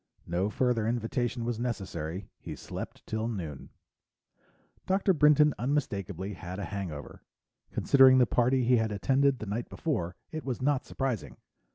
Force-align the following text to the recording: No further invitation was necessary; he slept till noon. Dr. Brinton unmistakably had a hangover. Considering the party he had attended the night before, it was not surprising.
No 0.25 0.49
further 0.49 0.87
invitation 0.87 1.45
was 1.45 1.59
necessary; 1.59 2.27
he 2.39 2.55
slept 2.55 3.05
till 3.05 3.27
noon. 3.27 3.69
Dr. 4.87 5.13
Brinton 5.13 5.53
unmistakably 5.59 6.33
had 6.33 6.57
a 6.57 6.65
hangover. 6.65 7.21
Considering 7.71 8.17
the 8.17 8.25
party 8.25 8.63
he 8.63 8.77
had 8.77 8.91
attended 8.91 9.37
the 9.37 9.45
night 9.45 9.69
before, 9.69 10.15
it 10.31 10.43
was 10.43 10.59
not 10.59 10.87
surprising. 10.87 11.37